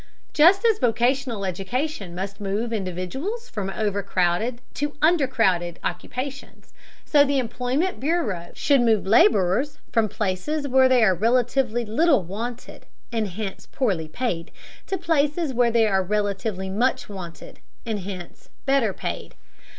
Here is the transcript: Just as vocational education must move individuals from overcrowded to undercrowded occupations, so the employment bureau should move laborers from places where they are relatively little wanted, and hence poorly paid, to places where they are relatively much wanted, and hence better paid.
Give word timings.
Just 0.33 0.65
as 0.65 0.79
vocational 0.79 1.45
education 1.45 2.15
must 2.15 2.41
move 2.41 2.73
individuals 2.73 3.49
from 3.49 3.69
overcrowded 3.69 4.59
to 4.73 4.97
undercrowded 5.03 5.77
occupations, 5.83 6.73
so 7.05 7.23
the 7.23 7.37
employment 7.37 7.99
bureau 7.99 8.49
should 8.55 8.81
move 8.81 9.05
laborers 9.05 9.77
from 9.91 10.09
places 10.09 10.67
where 10.67 10.89
they 10.89 11.03
are 11.03 11.13
relatively 11.13 11.85
little 11.85 12.23
wanted, 12.23 12.87
and 13.11 13.27
hence 13.27 13.67
poorly 13.71 14.07
paid, 14.07 14.49
to 14.87 14.97
places 14.97 15.53
where 15.53 15.69
they 15.69 15.85
are 15.85 16.01
relatively 16.01 16.67
much 16.67 17.07
wanted, 17.07 17.59
and 17.85 17.99
hence 17.99 18.49
better 18.65 18.93
paid. 18.93 19.35